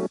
What's 0.00 0.08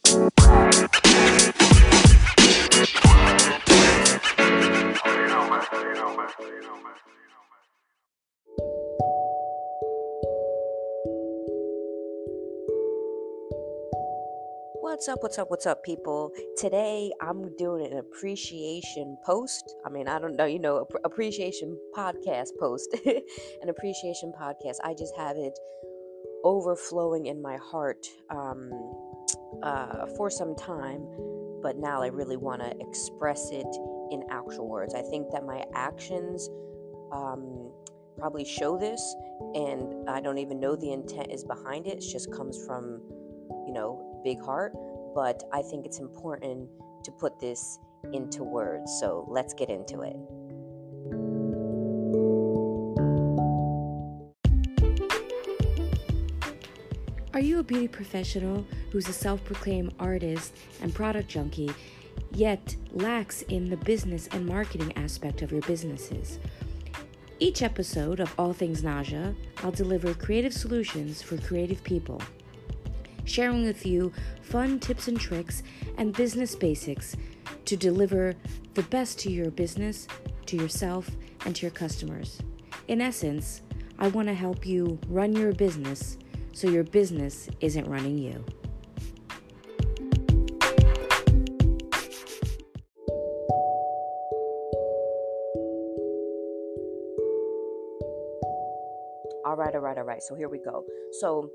up, 15.07 15.23
what's 15.23 15.39
up, 15.39 15.49
what's 15.49 15.65
up, 15.65 15.83
people? 15.83 16.31
Today 16.55 17.11
I'm 17.19 17.55
doing 17.57 17.91
an 17.91 17.97
appreciation 17.97 19.17
post. 19.25 19.73
I 19.83 19.89
mean, 19.89 20.07
I 20.07 20.19
don't 20.19 20.35
know, 20.35 20.45
you 20.45 20.59
know, 20.59 20.85
appreciation 21.03 21.75
podcast 21.97 22.49
post. 22.59 22.95
an 23.05 23.69
appreciation 23.69 24.33
podcast. 24.39 24.75
I 24.83 24.93
just 24.93 25.15
have 25.17 25.37
it 25.37 25.57
overflowing 26.43 27.25
in 27.25 27.41
my 27.41 27.57
heart 27.57 28.05
um, 28.29 28.69
uh, 29.63 30.05
for 30.17 30.29
some 30.29 30.55
time, 30.55 31.05
but 31.61 31.77
now 31.77 32.01
I 32.01 32.07
really 32.07 32.37
want 32.37 32.61
to 32.61 32.71
express 32.79 33.51
it 33.51 33.67
in 34.11 34.23
actual 34.29 34.67
words. 34.67 34.93
I 34.93 35.01
think 35.01 35.31
that 35.31 35.45
my 35.45 35.63
actions 35.73 36.49
um, 37.11 37.71
probably 38.17 38.45
show 38.45 38.77
this, 38.77 39.01
and 39.55 40.09
I 40.09 40.21
don't 40.21 40.37
even 40.37 40.59
know 40.59 40.75
the 40.75 40.91
intent 40.91 41.31
is 41.31 41.43
behind 41.43 41.87
it. 41.87 41.97
It 41.97 42.09
just 42.11 42.31
comes 42.31 42.63
from, 42.65 43.01
you 43.65 43.73
know, 43.73 44.21
big 44.23 44.41
heart, 44.41 44.73
but 45.15 45.43
I 45.53 45.61
think 45.61 45.85
it's 45.85 45.99
important 45.99 46.69
to 47.03 47.11
put 47.11 47.39
this 47.39 47.79
into 48.13 48.43
words. 48.43 48.97
So 48.99 49.25
let's 49.29 49.53
get 49.53 49.69
into 49.69 50.01
it. 50.01 50.15
Are 57.31 57.39
you 57.39 57.59
a 57.59 57.63
beauty 57.63 57.87
professional 57.87 58.65
who's 58.91 59.07
a 59.07 59.13
self 59.13 59.43
proclaimed 59.45 59.93
artist 59.99 60.57
and 60.81 60.93
product 60.93 61.27
junkie, 61.27 61.71
yet 62.31 62.75
lacks 62.91 63.43
in 63.43 63.69
the 63.69 63.77
business 63.77 64.27
and 64.31 64.47
marketing 64.47 64.91
aspect 64.95 65.43
of 65.43 65.51
your 65.51 65.61
businesses? 65.61 66.39
Each 67.39 67.61
episode 67.61 68.19
of 68.19 68.33
All 68.39 68.51
Things 68.51 68.81
Naja, 68.81 69.35
I'll 69.63 69.69
deliver 69.69 70.15
creative 70.15 70.53
solutions 70.53 71.21
for 71.21 71.37
creative 71.37 71.83
people 71.83 72.19
sharing 73.25 73.63
with 73.63 73.85
you 73.85 74.11
fun 74.41 74.79
tips 74.79 75.07
and 75.07 75.19
tricks 75.19 75.61
and 75.99 76.15
business 76.15 76.55
basics 76.55 77.15
to 77.65 77.77
deliver 77.77 78.33
the 78.73 78.81
best 78.83 79.19
to 79.19 79.31
your 79.31 79.51
business, 79.51 80.07
to 80.47 80.57
yourself, 80.57 81.11
and 81.45 81.55
to 81.55 81.61
your 81.61 81.71
customers. 81.71 82.41
In 82.87 83.01
essence, 83.01 83.61
I 83.99 84.07
want 84.07 84.27
to 84.29 84.33
help 84.33 84.65
you 84.65 84.97
run 85.07 85.35
your 85.35 85.53
business 85.53 86.17
so 86.59 86.69
your 86.69 86.83
business 86.83 87.47
isn't 87.61 87.87
running 87.87 88.17
you. 88.17 88.43
All 99.45 99.55
right, 99.55 99.73
all 99.73 99.79
right, 99.79 99.97
all 99.97 100.03
right. 100.03 100.21
So 100.21 100.35
here 100.35 100.49
we 100.49 100.57
go. 100.57 100.83
So 101.21 101.49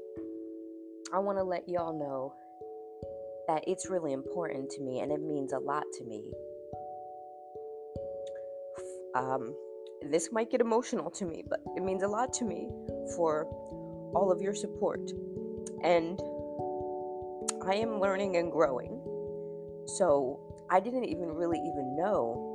I 1.12 1.18
want 1.18 1.36
to 1.36 1.44
let 1.44 1.68
y'all 1.68 1.92
know 1.92 2.32
that 3.46 3.62
it's 3.66 3.90
really 3.90 4.14
important 4.14 4.70
to 4.70 4.80
me 4.80 5.00
and 5.00 5.12
it 5.12 5.20
means 5.20 5.52
a 5.52 5.58
lot 5.58 5.84
to 5.98 6.04
me. 6.04 6.32
Um, 9.14 9.54
this 10.10 10.30
might 10.32 10.50
get 10.50 10.62
emotional 10.62 11.10
to 11.10 11.26
me, 11.26 11.44
but 11.46 11.60
it 11.76 11.82
means 11.82 12.02
a 12.02 12.08
lot 12.08 12.32
to 12.34 12.46
me 12.46 12.70
for 13.14 13.46
all 14.14 14.30
of 14.30 14.40
your 14.40 14.54
support. 14.54 15.10
And 15.82 16.20
I 17.66 17.74
am 17.74 18.00
learning 18.00 18.36
and 18.36 18.50
growing. 18.50 19.00
So 19.86 20.40
I 20.70 20.80
didn't 20.80 21.04
even 21.04 21.28
really 21.28 21.58
even 21.58 21.96
know 21.96 22.50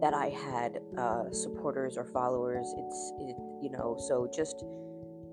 that 0.00 0.12
I 0.12 0.28
had 0.28 0.80
uh, 0.98 1.30
supporters 1.30 1.96
or 1.96 2.04
followers. 2.04 2.74
It's, 2.76 3.12
it, 3.20 3.36
you 3.62 3.70
know, 3.70 3.96
so 3.98 4.28
just 4.34 4.64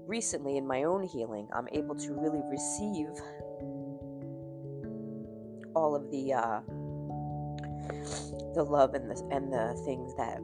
recently 0.06 0.58
in 0.58 0.68
my 0.68 0.84
own 0.84 1.04
healing, 1.04 1.48
I'm 1.54 1.68
able 1.72 1.96
to 1.96 2.14
really 2.14 2.42
receive 2.50 3.10
all 5.76 5.96
of 5.96 6.10
the 6.12 6.34
uh, 6.34 6.60
the 8.54 8.64
love 8.64 8.94
and 8.94 9.10
the 9.10 9.28
and 9.32 9.52
the 9.52 9.82
things 9.86 10.14
that 10.16 10.40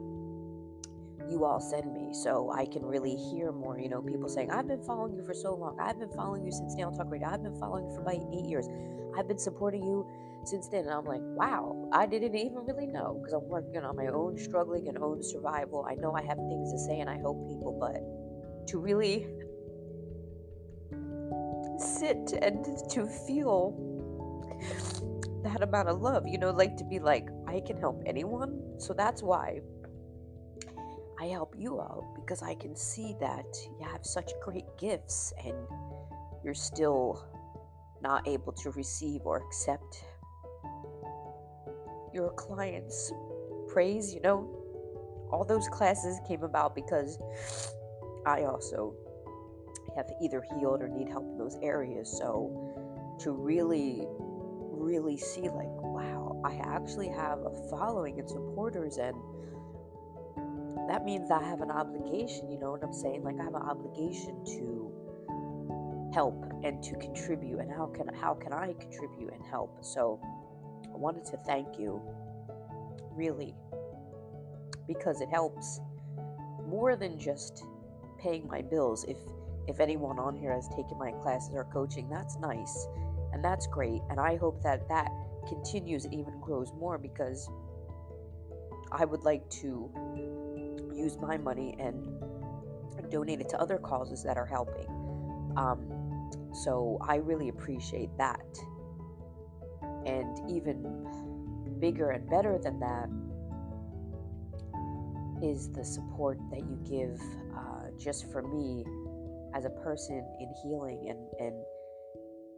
you 1.30 1.44
all 1.44 1.60
send 1.60 1.92
me 1.92 2.12
so 2.12 2.50
I 2.54 2.66
can 2.66 2.84
really 2.84 3.14
hear 3.14 3.52
more. 3.52 3.78
You 3.78 3.88
know, 3.88 4.02
people 4.02 4.28
saying, 4.28 4.50
I've 4.50 4.66
been 4.66 4.82
following 4.82 5.14
you 5.14 5.22
for 5.24 5.34
so 5.34 5.54
long. 5.54 5.78
I've 5.80 5.98
been 5.98 6.10
following 6.10 6.44
you 6.44 6.52
since 6.52 6.74
Nail 6.74 6.90
Talk 6.90 7.10
Radio. 7.10 7.28
I've 7.28 7.42
been 7.42 7.58
following 7.58 7.86
you 7.86 7.94
for 7.94 8.02
about 8.02 8.14
eight 8.14 8.46
years. 8.46 8.66
I've 9.16 9.28
been 9.28 9.38
supporting 9.38 9.82
you 9.82 10.06
since 10.44 10.68
then. 10.68 10.84
And 10.84 10.90
I'm 10.90 11.04
like, 11.04 11.20
wow, 11.22 11.88
I 11.92 12.06
didn't 12.06 12.34
even 12.34 12.64
really 12.66 12.86
know 12.86 13.18
because 13.18 13.32
I'm 13.32 13.48
working 13.48 13.84
on 13.84 13.96
my 13.96 14.06
own 14.06 14.38
struggling 14.38 14.88
and 14.88 14.98
own 14.98 15.22
survival. 15.22 15.86
I 15.88 15.94
know 15.94 16.12
I 16.12 16.22
have 16.22 16.38
things 16.38 16.72
to 16.72 16.78
say 16.78 17.00
and 17.00 17.10
I 17.10 17.16
help 17.18 17.48
people, 17.48 17.76
but 17.78 18.68
to 18.68 18.78
really 18.78 19.26
sit 21.78 22.32
and 22.42 22.64
to 22.90 23.06
feel 23.26 23.84
that 25.44 25.62
amount 25.62 25.88
of 25.88 26.00
love, 26.00 26.26
you 26.26 26.38
know, 26.38 26.50
like 26.50 26.76
to 26.76 26.84
be 26.84 26.98
like, 26.98 27.28
I 27.46 27.60
can 27.60 27.76
help 27.76 28.02
anyone. 28.06 28.60
So 28.78 28.92
that's 28.92 29.22
why 29.22 29.60
I 31.20 31.26
help 31.26 31.54
you 31.56 31.80
out 31.80 32.14
because 32.14 32.42
I 32.42 32.54
can 32.54 32.76
see 32.76 33.16
that 33.20 33.46
you 33.78 33.86
have 33.86 34.06
such 34.06 34.30
great 34.40 34.66
gifts 34.78 35.32
and 35.44 35.56
you're 36.44 36.54
still 36.54 37.24
not 38.00 38.28
able 38.28 38.52
to 38.52 38.70
receive 38.70 39.22
or 39.24 39.42
accept 39.44 40.04
your 42.14 42.30
clients' 42.34 43.12
praise, 43.66 44.14
you 44.14 44.20
know. 44.20 44.48
All 45.32 45.44
those 45.44 45.68
classes 45.68 46.20
came 46.26 46.42
about 46.42 46.74
because 46.74 47.18
I 48.24 48.44
also 48.44 48.94
have 49.96 50.06
either 50.22 50.42
healed 50.56 50.80
or 50.80 50.88
need 50.88 51.08
help 51.08 51.24
in 51.24 51.36
those 51.36 51.56
areas. 51.62 52.08
So 52.16 53.16
to 53.20 53.32
really, 53.32 54.06
really 54.70 55.16
see, 55.16 55.42
like, 55.42 55.68
wow, 55.82 56.40
I 56.44 56.54
actually 56.56 57.08
have 57.08 57.40
a 57.40 57.68
following 57.68 58.20
and 58.20 58.28
supporters, 58.28 58.96
and 58.98 59.16
that 60.88 61.04
means 61.04 61.30
I 61.30 61.42
have 61.42 61.60
an 61.60 61.70
obligation, 61.70 62.50
you 62.50 62.58
know 62.58 62.70
what 62.70 62.82
I'm 62.82 62.92
saying? 62.92 63.22
Like, 63.22 63.36
I 63.40 63.44
have 63.44 63.54
an 63.54 63.62
obligation 63.62 64.44
to 64.44 66.10
help 66.14 66.44
and 66.64 66.82
to 66.82 66.96
contribute 66.96 67.60
and 67.60 67.70
how 67.70 67.86
can 67.86 68.08
how 68.14 68.34
can 68.34 68.52
I 68.52 68.72
contribute 68.80 69.30
and 69.30 69.44
help 69.44 69.84
so 69.84 70.18
I 70.92 70.96
wanted 70.96 71.24
to 71.26 71.36
thank 71.36 71.78
you 71.78 72.00
really 73.12 73.54
because 74.86 75.20
it 75.20 75.28
helps 75.28 75.80
more 76.66 76.96
than 76.96 77.18
just 77.18 77.62
paying 78.18 78.48
my 78.48 78.62
bills 78.62 79.04
if 79.04 79.18
if 79.68 79.80
anyone 79.80 80.18
on 80.18 80.34
here 80.34 80.52
has 80.52 80.66
taken 80.68 80.98
my 80.98 81.12
classes 81.22 81.50
or 81.52 81.64
coaching, 81.64 82.08
that's 82.08 82.38
nice 82.38 82.88
and 83.32 83.44
that's 83.44 83.66
great. 83.66 84.00
And 84.08 84.18
I 84.18 84.36
hope 84.36 84.62
that 84.62 84.88
that 84.88 85.10
continues 85.46 86.06
and 86.06 86.14
even 86.14 86.40
grows 86.40 86.72
more 86.78 86.96
because 86.96 87.50
I 88.90 89.04
would 89.04 89.24
like 89.24 89.48
to 89.50 89.90
use 90.98 91.16
my 91.18 91.36
money 91.36 91.76
and 91.78 91.94
donate 93.10 93.40
it 93.40 93.48
to 93.48 93.60
other 93.60 93.78
causes 93.78 94.22
that 94.22 94.36
are 94.36 94.46
helping. 94.46 94.86
Um, 95.56 95.98
so 96.52 96.98
I 97.00 97.16
really 97.16 97.48
appreciate 97.48 98.10
that. 98.18 98.46
And 100.06 100.50
even 100.50 101.06
bigger 101.80 102.10
and 102.10 102.28
better 102.28 102.58
than 102.58 102.80
that 102.80 103.08
is 105.42 105.70
the 105.70 105.84
support 105.84 106.38
that 106.50 106.60
you 106.60 106.78
give 106.88 107.20
uh, 107.56 107.90
just 107.98 108.30
for 108.32 108.42
me 108.42 108.84
as 109.54 109.64
a 109.64 109.70
person 109.70 110.24
in 110.40 110.52
healing 110.62 111.06
and 111.08 111.18
and 111.40 111.54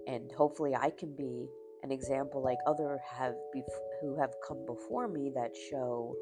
and 0.06 0.32
hopefully 0.32 0.74
I 0.74 0.90
can 0.90 1.14
be 1.14 1.46
an 1.82 1.92
example 1.92 2.42
like 2.42 2.58
other 2.66 3.00
have 3.06 3.34
bef- 3.54 4.00
who 4.00 4.18
have 4.18 4.30
come 4.46 4.64
before 4.66 5.08
me 5.08 5.30
that 5.34 5.54
show 5.70 6.14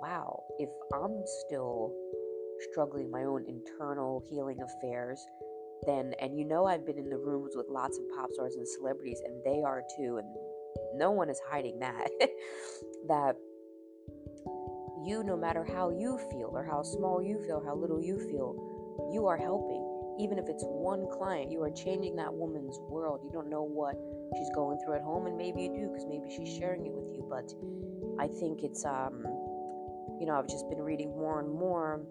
wow 0.00 0.42
if 0.58 0.68
I'm 0.94 1.22
still 1.46 1.94
struggling 2.70 3.10
my 3.10 3.24
own 3.24 3.44
internal 3.48 4.22
healing 4.30 4.58
affairs 4.60 5.24
then 5.86 6.12
and 6.20 6.36
you 6.38 6.44
know 6.44 6.66
I've 6.66 6.84
been 6.84 6.98
in 6.98 7.08
the 7.08 7.16
rooms 7.16 7.54
with 7.56 7.66
lots 7.70 7.98
of 7.98 8.04
pop 8.16 8.30
stars 8.32 8.54
and 8.56 8.66
celebrities 8.68 9.20
and 9.24 9.42
they 9.44 9.62
are 9.62 9.82
too 9.96 10.18
and 10.18 10.28
no 10.94 11.10
one 11.10 11.30
is 11.30 11.40
hiding 11.50 11.78
that 11.80 12.10
that 13.08 13.36
you 15.02 15.22
no 15.24 15.36
matter 15.36 15.64
how 15.64 15.90
you 15.90 16.18
feel 16.30 16.50
or 16.52 16.62
how 16.62 16.82
small 16.82 17.22
you 17.22 17.42
feel 17.46 17.62
how 17.64 17.74
little 17.74 18.02
you 18.02 18.18
feel 18.30 18.70
you 19.12 19.26
are 19.26 19.36
helping. 19.36 19.86
Even 20.18 20.38
if 20.38 20.48
it's 20.48 20.64
one 20.64 21.08
client, 21.10 21.50
you 21.50 21.62
are 21.62 21.70
changing 21.70 22.16
that 22.16 22.32
woman's 22.32 22.78
world. 22.90 23.20
You 23.24 23.30
don't 23.32 23.48
know 23.48 23.62
what 23.62 23.96
she's 24.36 24.50
going 24.54 24.78
through 24.84 24.96
at 24.96 25.02
home, 25.02 25.26
and 25.26 25.36
maybe 25.36 25.62
you 25.62 25.72
do 25.72 25.88
because 25.88 26.06
maybe 26.06 26.28
she's 26.28 26.54
sharing 26.56 26.86
it 26.86 26.92
with 26.92 27.08
you. 27.14 27.26
But 27.28 27.50
I 28.22 28.28
think 28.28 28.62
it's, 28.62 28.84
um, 28.84 29.24
you 30.20 30.26
know, 30.26 30.38
I've 30.38 30.48
just 30.48 30.68
been 30.68 30.82
reading 30.82 31.08
more 31.10 31.40
and 31.40 31.50
more 31.50 32.02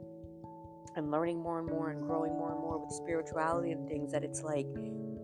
and 0.95 1.11
learning 1.11 1.39
more 1.39 1.59
and 1.59 1.69
more 1.69 1.91
and 1.91 2.01
growing 2.01 2.33
more 2.33 2.51
and 2.51 2.59
more 2.59 2.79
with 2.79 2.91
spirituality 2.91 3.71
and 3.71 3.87
things 3.87 4.11
that 4.11 4.23
it's 4.23 4.41
like 4.41 4.65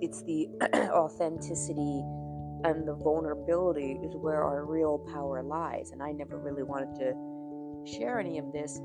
it's 0.01 0.21
the 0.23 0.47
authenticity 0.91 2.03
and 2.63 2.87
the 2.87 2.93
vulnerability 2.93 3.99
is 4.03 4.15
where 4.15 4.43
our 4.43 4.65
real 4.65 4.99
power 5.13 5.41
lies. 5.43 5.91
And 5.91 6.01
I 6.01 6.11
never 6.11 6.37
really 6.37 6.63
wanted 6.63 6.95
to 6.99 7.91
share 7.91 8.19
any 8.19 8.37
of 8.37 8.51
this. 8.51 8.79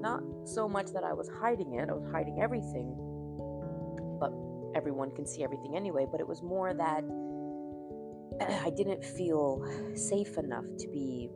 Not 0.00 0.22
so 0.44 0.68
much 0.68 0.86
that 0.92 1.04
I 1.04 1.12
was 1.12 1.28
hiding 1.40 1.74
it, 1.74 1.88
I 1.88 1.92
was 1.92 2.08
hiding 2.12 2.40
everything, 2.42 2.94
but 4.20 4.32
everyone 4.76 5.10
can 5.14 5.26
see 5.26 5.42
everything 5.42 5.76
anyway. 5.76 6.06
But 6.10 6.20
it 6.20 6.28
was 6.28 6.42
more 6.42 6.74
that 6.74 7.04
I 8.64 8.70
didn't 8.70 9.04
feel 9.04 9.64
safe 9.94 10.38
enough 10.38 10.64
to 10.78 10.88
be 10.88 11.30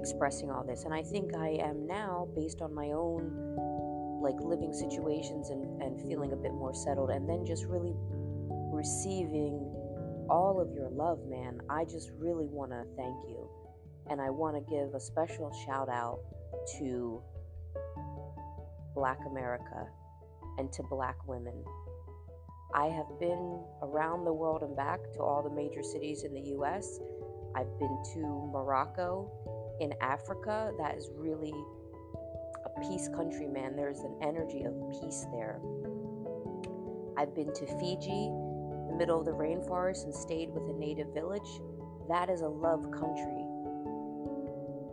expressing 0.00 0.50
all 0.50 0.64
this. 0.64 0.84
And 0.84 0.94
I 0.94 1.02
think 1.02 1.34
I 1.34 1.58
am 1.60 1.86
now, 1.86 2.28
based 2.34 2.62
on 2.62 2.74
my 2.74 2.90
own 2.92 4.20
like 4.22 4.36
living 4.40 4.72
situations 4.72 5.50
and, 5.50 5.82
and 5.82 6.00
feeling 6.00 6.32
a 6.32 6.36
bit 6.36 6.52
more 6.52 6.74
settled, 6.74 7.10
and 7.10 7.28
then 7.28 7.44
just 7.44 7.64
really 7.66 7.94
receiving 8.72 9.58
all 10.28 10.60
of 10.60 10.72
your 10.72 10.88
love, 10.90 11.18
man. 11.28 11.60
I 11.68 11.84
just 11.84 12.10
really 12.18 12.46
want 12.46 12.70
to 12.70 12.84
thank 12.96 13.16
you. 13.28 13.48
And 14.08 14.20
I 14.20 14.30
want 14.30 14.56
to 14.56 14.70
give 14.70 14.94
a 14.94 15.00
special 15.00 15.52
shout 15.66 15.88
out 15.88 16.20
to 16.78 17.22
Black 18.94 19.18
America 19.30 19.86
and 20.58 20.72
to 20.72 20.82
Black 20.84 21.16
women. 21.26 21.62
I 22.74 22.86
have 22.86 23.06
been 23.18 23.60
around 23.82 24.24
the 24.24 24.32
world 24.32 24.62
and 24.62 24.76
back 24.76 25.00
to 25.14 25.20
all 25.20 25.42
the 25.42 25.54
major 25.54 25.82
cities 25.82 26.22
in 26.22 26.32
the 26.32 26.54
US. 26.56 27.00
I've 27.54 27.78
been 27.78 28.02
to 28.14 28.50
Morocco 28.52 29.30
in 29.80 29.94
Africa. 30.00 30.72
That 30.78 30.96
is 30.96 31.10
really 31.16 31.54
a 32.64 32.80
peace 32.80 33.08
country, 33.08 33.48
man. 33.48 33.74
There's 33.74 34.00
an 34.00 34.14
energy 34.22 34.62
of 34.64 34.74
peace 34.90 35.26
there. 35.32 35.60
I've 37.16 37.34
been 37.34 37.52
to 37.52 37.66
Fiji, 37.78 38.30
the 38.88 38.94
middle 38.96 39.18
of 39.18 39.26
the 39.26 39.32
rainforest, 39.32 40.04
and 40.04 40.14
stayed 40.14 40.50
with 40.50 40.62
a 40.74 40.78
native 40.78 41.12
village. 41.12 41.60
That 42.08 42.30
is 42.30 42.42
a 42.42 42.48
love 42.48 42.90
country. 42.92 43.44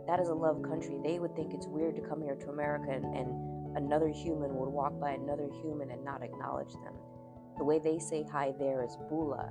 That 0.06 0.20
is 0.20 0.28
a 0.28 0.34
love 0.34 0.62
country. 0.62 0.98
They 1.04 1.18
would 1.18 1.36
think 1.36 1.52
it's 1.52 1.66
weird 1.66 1.94
to 1.96 2.02
come 2.02 2.22
here 2.22 2.34
to 2.36 2.48
America 2.48 2.90
and, 2.90 3.04
and 3.14 3.76
another 3.76 4.08
human 4.08 4.54
would 4.56 4.70
walk 4.70 4.98
by 4.98 5.12
another 5.12 5.48
human 5.62 5.90
and 5.90 6.04
not 6.04 6.22
acknowledge 6.22 6.72
them. 6.84 6.94
The 7.58 7.64
way 7.64 7.78
they 7.78 7.98
say 7.98 8.24
hi 8.30 8.54
there 8.58 8.82
is 8.82 8.96
bula. 9.10 9.50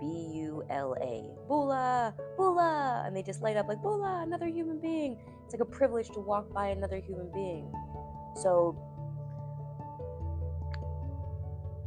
B 0.00 0.06
U 0.34 0.64
L 0.70 0.94
A. 1.00 1.30
Bula! 1.46 2.14
Bula! 2.36 3.02
And 3.06 3.16
they 3.16 3.22
just 3.22 3.42
light 3.42 3.56
up 3.56 3.68
like, 3.68 3.82
Bula, 3.82 4.22
another 4.22 4.46
human 4.46 4.78
being. 4.80 5.18
It's 5.44 5.54
like 5.54 5.62
a 5.62 5.70
privilege 5.70 6.08
to 6.10 6.20
walk 6.20 6.52
by 6.52 6.68
another 6.68 6.98
human 6.98 7.30
being. 7.32 7.72
So 8.36 8.76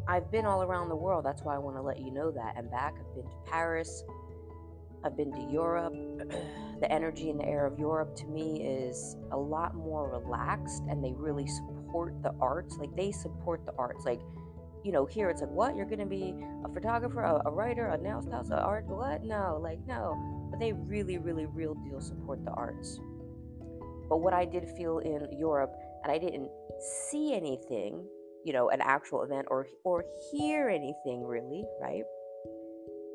I've 0.08 0.32
been 0.32 0.46
all 0.46 0.64
around 0.64 0.90
the 0.90 0.96
world. 0.96 1.24
That's 1.24 1.42
why 1.44 1.56
I 1.56 1.58
want 1.58 1.78
to 1.78 1.82
let 1.82 2.00
you 2.00 2.12
know 2.12 2.32
that. 2.32 2.56
And 2.58 2.70
back, 2.70 2.96
I've 3.00 3.16
been 3.16 3.26
to 3.26 3.52
Paris. 3.52 4.04
I've 5.04 5.16
been 5.16 5.32
to 5.32 5.52
Europe. 5.52 5.94
the 6.82 6.92
energy 6.92 7.30
in 7.30 7.38
the 7.38 7.46
air 7.46 7.66
of 7.66 7.80
Europe 7.80 8.16
to 8.18 8.26
me 8.26 8.62
is 8.62 9.16
a 9.32 9.38
lot 9.38 9.76
more 9.76 10.20
relaxed 10.20 10.84
and 10.90 11.04
they 11.04 11.14
really 11.14 11.48
support 11.48 12.22
the 12.24 12.34
arts. 12.42 12.78
Like 12.78 12.96
they 12.96 13.12
support 13.12 13.66
the 13.66 13.74
arts. 13.78 14.06
Like 14.06 14.22
you 14.84 14.92
know, 14.92 15.06
here 15.06 15.30
it's 15.30 15.42
like, 15.42 15.52
what? 15.52 15.76
You're 15.76 15.86
going 15.86 16.00
to 16.00 16.06
be 16.06 16.36
a 16.66 16.74
photographer, 16.74 17.22
a, 17.22 17.42
a 17.46 17.52
writer, 17.52 17.88
a 17.88 17.98
nail 17.98 18.22
stylist, 18.22 18.52
an 18.52 18.60
art? 18.60 18.86
What? 18.88 19.24
No, 19.24 19.60
like, 19.62 19.80
no. 19.86 20.50
But 20.50 20.60
they 20.60 20.74
really, 20.74 21.18
really, 21.18 21.46
real 21.46 21.76
deal 21.76 22.02
support 22.02 22.44
the 22.44 22.52
arts. 22.52 23.00
But 24.10 24.18
what 24.18 24.34
I 24.34 24.46
did 24.46 24.68
feel 24.78 25.00
in 25.00 25.28
Europe, 25.38 25.74
and 26.04 26.12
I 26.12 26.18
didn't 26.18 26.50
see 27.10 27.34
anything, 27.34 28.04
you 28.44 28.54
know, 28.54 28.70
an 28.70 28.82
actual 28.82 29.24
event 29.24 29.48
or 29.50 29.68
or 29.84 30.04
hear 30.32 30.68
anything 30.68 31.24
really, 31.24 31.64
right? 31.82 32.04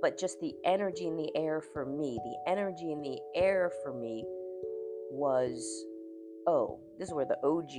But 0.00 0.18
just 0.18 0.40
the 0.40 0.54
energy 0.64 1.06
in 1.06 1.16
the 1.16 1.30
air 1.36 1.60
for 1.72 1.84
me, 1.84 2.18
the 2.24 2.50
energy 2.50 2.92
in 2.92 3.02
the 3.02 3.18
air 3.34 3.70
for 3.82 3.92
me 3.92 4.24
was 5.10 5.84
oh, 6.46 6.78
this 6.98 7.08
is 7.08 7.14
where 7.14 7.26
the 7.26 7.38
OG 7.42 7.72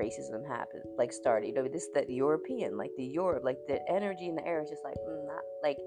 racism 0.00 0.46
happened, 0.46 0.84
like 0.96 1.12
started. 1.12 1.48
You 1.48 1.54
know, 1.54 1.68
this 1.68 1.88
the 1.94 2.04
European, 2.08 2.76
like 2.76 2.90
the 2.96 3.04
Europe, 3.04 3.44
like 3.44 3.58
the 3.68 3.78
energy 3.90 4.28
in 4.28 4.34
the 4.34 4.46
air 4.46 4.62
is 4.62 4.70
just 4.70 4.84
like 4.84 4.96
mm, 5.08 5.26
not 5.26 5.42
like. 5.62 5.78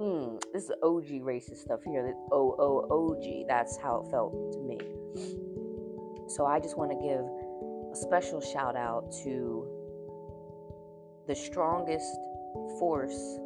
Mm, 0.00 0.42
this 0.52 0.64
is 0.64 0.72
OG 0.82 1.22
racist 1.24 1.58
stuff 1.58 1.80
here. 1.84 2.02
The 2.02 2.12
O 2.34 2.54
O 2.58 2.86
O 2.90 3.20
G. 3.22 3.44
That's 3.48 3.78
how 3.78 4.02
it 4.04 4.10
felt 4.10 4.52
to 4.52 4.58
me. 4.60 4.78
So 6.28 6.44
I 6.44 6.60
just 6.60 6.76
want 6.76 6.90
to 6.90 6.96
give 6.96 7.24
a 7.92 7.96
special 7.96 8.40
shout 8.40 8.76
out 8.76 9.10
to 9.24 9.66
the 11.26 11.34
strongest 11.34 12.12
force 12.78 13.38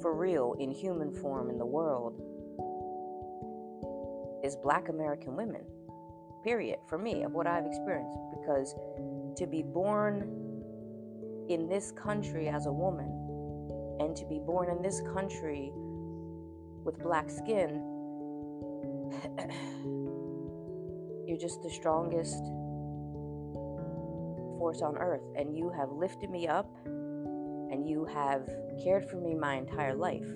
for 0.00 0.14
real 0.14 0.54
in 0.60 0.70
human 0.70 1.12
form 1.12 1.50
in 1.50 1.58
the 1.58 1.66
world 1.66 2.20
is 4.44 4.56
black 4.56 4.88
American 4.88 5.36
women 5.36 5.64
period, 6.42 6.78
for 6.86 6.98
me, 6.98 7.22
of 7.22 7.32
what 7.32 7.46
I've 7.46 7.66
experienced. 7.66 8.18
Because 8.38 8.74
to 9.36 9.46
be 9.46 9.62
born 9.62 10.36
in 11.48 11.68
this 11.68 11.92
country 11.92 12.48
as 12.48 12.66
a 12.66 12.72
woman 12.72 13.08
and 14.00 14.16
to 14.16 14.24
be 14.26 14.38
born 14.38 14.70
in 14.70 14.82
this 14.82 15.00
country 15.12 15.72
with 16.84 16.98
black 17.02 17.30
skin, 17.30 17.82
you're 21.26 21.38
just 21.38 21.62
the 21.62 21.70
strongest 21.70 22.42
force 24.58 24.82
on 24.82 24.96
earth. 24.98 25.22
And 25.36 25.56
you 25.56 25.70
have 25.70 25.90
lifted 25.90 26.30
me 26.30 26.48
up 26.48 26.70
and 26.86 27.88
you 27.88 28.04
have 28.06 28.48
cared 28.82 29.08
for 29.08 29.16
me 29.16 29.34
my 29.34 29.54
entire 29.54 29.94
life. 29.94 30.26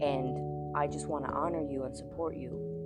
And 0.00 0.76
I 0.76 0.86
just 0.86 1.08
want 1.08 1.24
to 1.24 1.30
honor 1.32 1.62
you 1.62 1.84
and 1.84 1.96
support 1.96 2.36
you 2.36 2.77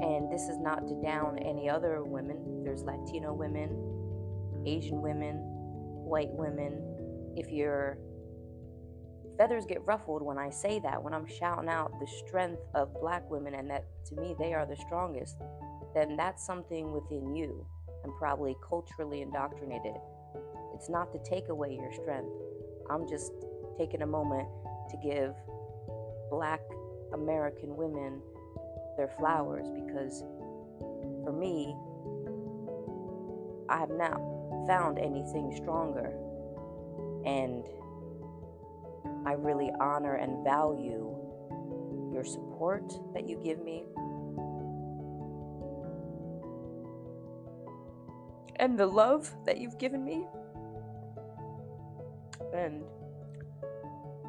and 0.00 0.30
this 0.32 0.42
is 0.42 0.58
not 0.58 0.86
to 0.86 0.94
down 1.02 1.38
any 1.38 1.68
other 1.68 2.04
women. 2.04 2.62
There's 2.64 2.82
Latino 2.82 3.32
women, 3.32 3.70
Asian 4.66 5.02
women, 5.02 5.36
white 5.36 6.30
women. 6.30 6.82
If 7.36 7.50
your 7.50 7.98
feathers 9.36 9.64
get 9.66 9.84
ruffled 9.86 10.22
when 10.22 10.38
I 10.38 10.50
say 10.50 10.80
that, 10.80 11.02
when 11.02 11.14
I'm 11.14 11.26
shouting 11.26 11.68
out 11.68 11.92
the 12.00 12.06
strength 12.06 12.62
of 12.74 12.92
black 13.00 13.28
women 13.30 13.54
and 13.54 13.70
that 13.70 13.84
to 14.06 14.14
me 14.16 14.34
they 14.38 14.54
are 14.54 14.66
the 14.66 14.76
strongest, 14.76 15.36
then 15.94 16.16
that's 16.16 16.44
something 16.44 16.92
within 16.92 17.34
you 17.34 17.66
and 18.04 18.12
probably 18.18 18.56
culturally 18.68 19.22
indoctrinated. 19.22 19.94
It's 20.74 20.88
not 20.88 21.12
to 21.12 21.18
take 21.28 21.48
away 21.48 21.74
your 21.74 21.92
strength. 21.92 22.30
I'm 22.90 23.08
just 23.08 23.32
taking 23.76 24.02
a 24.02 24.06
moment 24.06 24.48
to 24.90 24.96
give 25.02 25.34
black 26.30 26.60
American 27.12 27.76
women 27.76 28.20
their 28.98 29.08
flowers 29.16 29.66
because 29.70 30.24
for 31.24 31.32
me, 31.32 31.74
I 33.70 33.78
have 33.78 33.90
not 33.90 34.20
found 34.66 34.98
anything 34.98 35.54
stronger. 35.56 36.12
And 37.24 37.64
I 39.24 39.32
really 39.32 39.70
honor 39.80 40.16
and 40.16 40.44
value 40.44 41.14
your 42.12 42.24
support 42.24 42.92
that 43.14 43.28
you 43.28 43.40
give 43.44 43.62
me. 43.62 43.84
And 48.56 48.76
the 48.76 48.86
love 48.86 49.32
that 49.46 49.58
you've 49.58 49.78
given 49.78 50.04
me. 50.04 50.26
And 52.52 52.82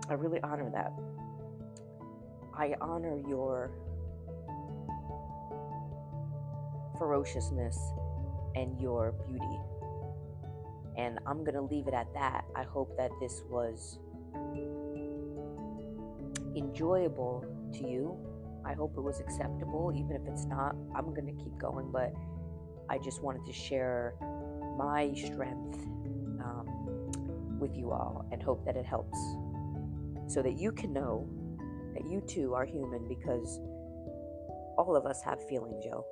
I 0.09 0.13
really 0.13 0.39
honor 0.43 0.69
that. 0.71 0.93
I 2.55 2.75
honor 2.81 3.17
your 3.27 3.71
ferociousness 6.99 7.79
and 8.55 8.79
your 8.79 9.13
beauty. 9.27 9.59
And 10.97 11.17
I'm 11.25 11.43
going 11.43 11.55
to 11.55 11.61
leave 11.61 11.87
it 11.87 11.93
at 11.93 12.13
that. 12.13 12.43
I 12.55 12.63
hope 12.63 12.95
that 12.97 13.09
this 13.21 13.41
was 13.49 13.99
enjoyable 16.55 17.45
to 17.73 17.87
you. 17.87 18.17
I 18.65 18.73
hope 18.73 18.93
it 18.97 19.01
was 19.01 19.19
acceptable. 19.19 19.93
Even 19.95 20.15
if 20.15 20.27
it's 20.27 20.45
not, 20.45 20.75
I'm 20.95 21.13
going 21.13 21.25
to 21.25 21.43
keep 21.43 21.57
going. 21.57 21.89
But 21.91 22.13
I 22.89 22.97
just 22.97 23.23
wanted 23.23 23.45
to 23.45 23.53
share 23.53 24.15
my 24.77 25.13
strength 25.15 25.79
um, 26.43 26.67
with 27.59 27.75
you 27.75 27.91
all 27.91 28.25
and 28.31 28.43
hope 28.43 28.65
that 28.65 28.75
it 28.75 28.85
helps 28.85 29.17
so 30.27 30.41
that 30.41 30.57
you 30.57 30.71
can 30.71 30.93
know 30.93 31.27
that 31.93 32.09
you 32.09 32.21
too 32.21 32.53
are 32.53 32.65
human 32.65 33.07
because 33.07 33.59
all 34.77 34.95
of 34.95 35.05
us 35.05 35.21
have 35.23 35.45
feelings, 35.47 35.83
yo. 35.85 36.05